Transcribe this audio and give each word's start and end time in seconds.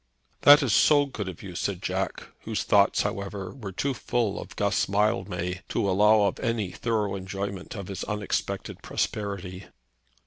"That 0.41 0.63
is 0.63 0.73
so 0.73 1.05
good 1.05 1.29
of 1.29 1.43
you!" 1.43 1.53
said 1.53 1.79
Jack, 1.83 2.29
whose 2.39 2.63
thoughts, 2.63 3.03
however, 3.03 3.53
were 3.53 3.71
too 3.71 3.93
full 3.93 4.41
of 4.41 4.55
Guss 4.55 4.89
Mildmay 4.89 5.61
to 5.69 5.87
allow 5.87 6.21
of 6.23 6.39
any 6.39 6.71
thorough 6.71 7.13
enjoyment 7.15 7.75
of 7.75 7.87
his 7.87 8.03
unexpected 8.05 8.81
prosperity. 8.81 9.67